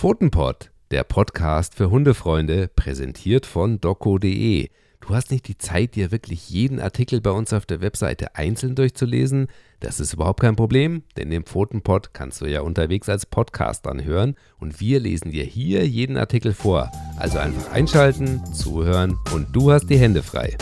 [0.00, 4.70] Pfotenpod, der Podcast für Hundefreunde, präsentiert von doco.de.
[4.98, 8.74] Du hast nicht die Zeit, dir wirklich jeden Artikel bei uns auf der Webseite einzeln
[8.74, 9.48] durchzulesen?
[9.80, 14.36] Das ist überhaupt kein Problem, denn den Pfotenpod kannst du ja unterwegs als Podcast anhören
[14.58, 16.90] und wir lesen dir hier jeden Artikel vor.
[17.18, 20.56] Also einfach einschalten, zuhören und du hast die Hände frei.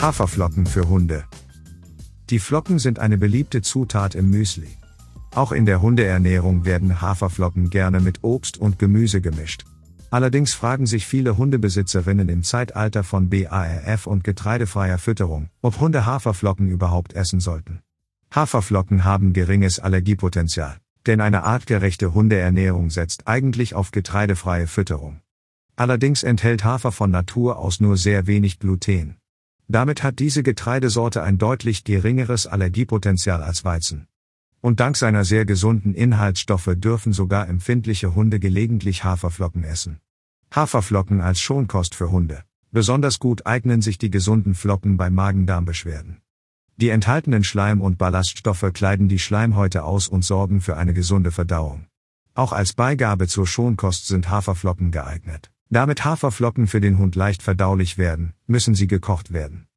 [0.00, 1.24] Haferflocken für Hunde.
[2.30, 4.76] Die Flocken sind eine beliebte Zutat im Müsli.
[5.36, 9.66] Auch in der Hundeernährung werden Haferflocken gerne mit Obst und Gemüse gemischt.
[10.10, 16.70] Allerdings fragen sich viele Hundebesitzerinnen im Zeitalter von BARF und getreidefreier Fütterung, ob Hunde Haferflocken
[16.70, 17.80] überhaupt essen sollten.
[18.34, 25.20] Haferflocken haben geringes Allergiepotenzial, denn eine artgerechte Hundeernährung setzt eigentlich auf getreidefreie Fütterung.
[25.76, 29.16] Allerdings enthält Hafer von Natur aus nur sehr wenig Gluten.
[29.68, 34.06] Damit hat diese Getreidesorte ein deutlich geringeres Allergiepotenzial als Weizen.
[34.66, 40.00] Und dank seiner sehr gesunden Inhaltsstoffe dürfen sogar empfindliche Hunde gelegentlich Haferflocken essen.
[40.52, 42.42] Haferflocken als Schonkost für Hunde.
[42.72, 46.16] Besonders gut eignen sich die gesunden Flocken bei Magen-Darm-Beschwerden.
[46.78, 51.86] Die enthaltenen Schleim- und Ballaststoffe kleiden die Schleimhäute aus und sorgen für eine gesunde Verdauung.
[52.34, 55.52] Auch als Beigabe zur Schonkost sind Haferflocken geeignet.
[55.70, 59.68] Damit Haferflocken für den Hund leicht verdaulich werden, müssen sie gekocht werden.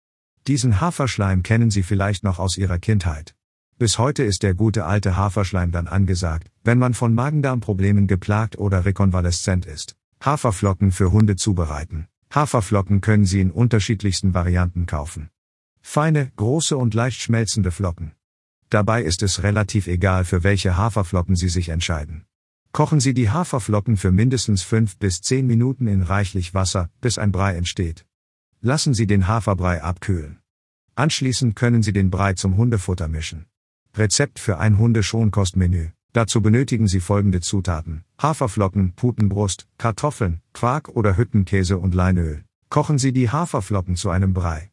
[0.48, 3.36] Diesen Haferschleim kennen Sie vielleicht noch aus Ihrer Kindheit.
[3.80, 8.84] Bis heute ist der gute alte Haferschleim dann angesagt, wenn man von Magendarmproblemen geplagt oder
[8.84, 9.96] rekonvaleszent ist.
[10.22, 12.10] Haferflocken für Hunde zubereiten.
[12.30, 15.30] Haferflocken können Sie in unterschiedlichsten Varianten kaufen.
[15.82, 18.12] Feine, große und leicht schmelzende Flocken.
[18.70, 22.26] Dabei ist es relativ egal, für welche Haferflocken Sie sich entscheiden.
[22.74, 27.32] Kochen Sie die Haferflocken für mindestens 5 bis 10 Minuten in reichlich Wasser, bis ein
[27.32, 28.06] Brei entsteht.
[28.60, 30.40] Lassen Sie den Haferbrei abkühlen.
[30.96, 33.46] Anschließend können Sie den Brei zum Hundefutter mischen.
[33.96, 35.90] Rezept für ein Hundeschonkostmenü.
[36.14, 38.04] Dazu benötigen Sie folgende Zutaten.
[38.22, 42.44] Haferflocken, Putenbrust, Kartoffeln, Quark oder Hüttenkäse und Leinöl.
[42.70, 44.72] Kochen Sie die Haferflocken zu einem Brei.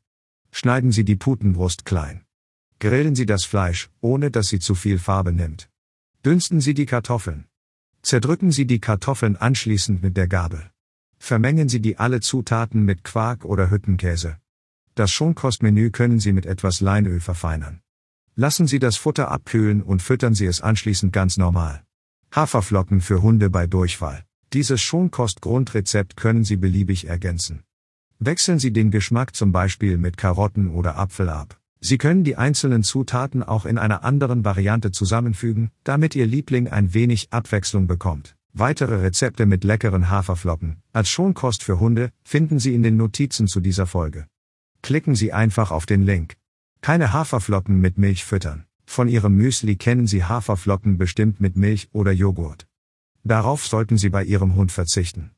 [0.51, 2.25] Schneiden Sie die Putenbrust klein.
[2.79, 5.71] Grillen Sie das Fleisch, ohne dass sie zu viel Farbe nimmt.
[6.25, 7.47] Dünsten Sie die Kartoffeln.
[8.03, 10.71] Zerdrücken Sie die Kartoffeln anschließend mit der Gabel.
[11.19, 14.39] Vermengen Sie die alle Zutaten mit Quark oder Hüttenkäse.
[14.95, 17.81] Das Schonkostmenü können Sie mit etwas Leinöl verfeinern.
[18.39, 21.83] Lassen Sie das Futter abkühlen und füttern Sie es anschließend ganz normal.
[22.35, 24.25] Haferflocken für Hunde bei Durchfall.
[24.53, 27.63] Dieses Schonkost-Grundrezept können Sie beliebig ergänzen.
[28.19, 31.59] Wechseln Sie den Geschmack zum Beispiel mit Karotten oder Apfel ab.
[31.81, 36.93] Sie können die einzelnen Zutaten auch in einer anderen Variante zusammenfügen, damit Ihr Liebling ein
[36.93, 38.37] wenig Abwechslung bekommt.
[38.53, 43.61] Weitere Rezepte mit leckeren Haferflocken als Schonkost für Hunde finden Sie in den Notizen zu
[43.61, 44.27] dieser Folge.
[44.83, 46.37] Klicken Sie einfach auf den Link.
[46.81, 48.67] Keine Haferflocken mit Milch füttern.
[48.85, 52.67] Von Ihrem Müsli kennen Sie Haferflocken bestimmt mit Milch oder Joghurt.
[53.25, 55.33] Darauf sollten Sie bei Ihrem Hund verzichten.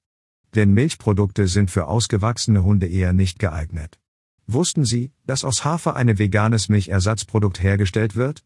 [0.54, 3.99] Denn Milchprodukte sind für ausgewachsene Hunde eher nicht geeignet.
[4.47, 8.44] Wussten Sie, dass aus Hafer ein veganes Milchersatzprodukt hergestellt wird?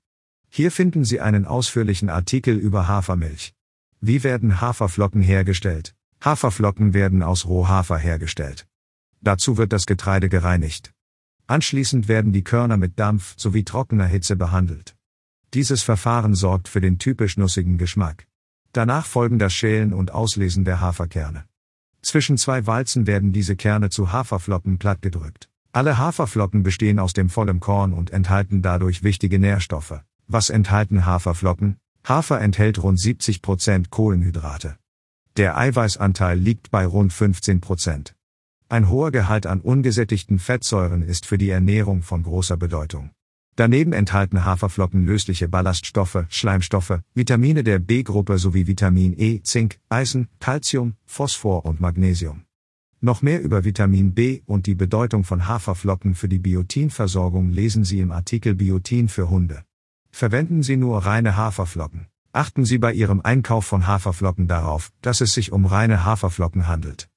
[0.48, 3.54] Hier finden Sie einen ausführlichen Artikel über Hafermilch.
[4.00, 5.94] Wie werden Haferflocken hergestellt?
[6.24, 8.66] Haferflocken werden aus Rohhafer hergestellt.
[9.20, 10.92] Dazu wird das Getreide gereinigt.
[11.52, 14.96] Anschließend werden die Körner mit Dampf sowie trockener Hitze behandelt.
[15.52, 18.26] Dieses Verfahren sorgt für den typisch nussigen Geschmack.
[18.72, 21.44] Danach folgen das Schälen und Auslesen der Haferkerne.
[22.00, 25.50] Zwischen zwei Walzen werden diese Kerne zu Haferflocken plattgedrückt.
[25.72, 30.00] Alle Haferflocken bestehen aus dem vollen Korn und enthalten dadurch wichtige Nährstoffe.
[30.28, 31.76] Was enthalten Haferflocken?
[32.08, 34.78] Hafer enthält rund 70 Prozent Kohlenhydrate.
[35.36, 37.60] Der Eiweißanteil liegt bei rund 15%.
[37.60, 38.14] Prozent.
[38.72, 43.10] Ein hoher Gehalt an ungesättigten Fettsäuren ist für die Ernährung von großer Bedeutung.
[43.54, 50.94] Daneben enthalten Haferflocken lösliche Ballaststoffe, Schleimstoffe, Vitamine der B-Gruppe sowie Vitamin E, Zink, Eisen, Calcium,
[51.04, 52.44] Phosphor und Magnesium.
[53.02, 58.00] Noch mehr über Vitamin B und die Bedeutung von Haferflocken für die Biotinversorgung lesen Sie
[58.00, 59.64] im Artikel Biotin für Hunde.
[60.10, 62.06] Verwenden Sie nur reine Haferflocken.
[62.32, 67.11] Achten Sie bei Ihrem Einkauf von Haferflocken darauf, dass es sich um reine Haferflocken handelt.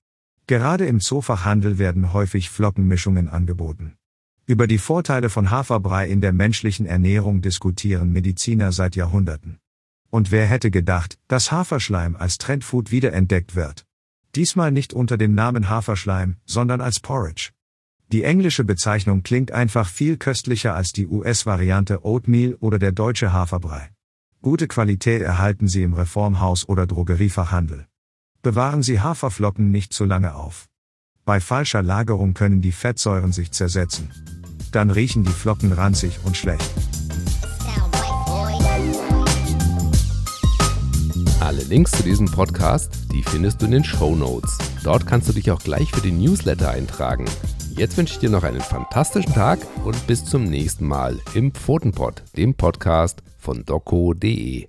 [0.48, 3.96] Gerade im Zoofachhandel werden häufig Flockenmischungen angeboten.
[4.46, 9.58] Über die Vorteile von Haferbrei in der menschlichen Ernährung diskutieren Mediziner seit Jahrhunderten.
[10.12, 13.86] Und wer hätte gedacht, dass Haferschleim als Trendfood wiederentdeckt wird?
[14.36, 17.50] Diesmal nicht unter dem Namen Haferschleim, sondern als Porridge.
[18.12, 23.90] Die englische Bezeichnung klingt einfach viel köstlicher als die US-Variante Oatmeal oder der deutsche Haferbrei.
[24.44, 27.88] Gute Qualität erhalten Sie im Reformhaus oder Drogeriefachhandel.
[28.46, 30.68] Bewahren Sie Haferflocken nicht zu lange auf.
[31.26, 34.12] Bei falscher Lagerung können die Fettsäuren sich zersetzen.
[34.72, 36.70] Dann riechen die Flocken ranzig und schlecht.
[41.40, 44.60] Alle Links zu diesem Podcast, die findest du in den Show Notes.
[44.84, 47.26] Dort kannst du dich auch gleich für den Newsletter eintragen.
[47.72, 52.22] Jetzt wünsche ich dir noch einen fantastischen Tag und bis zum nächsten Mal im Pfotenpod,
[52.38, 54.68] dem Podcast von doco.de.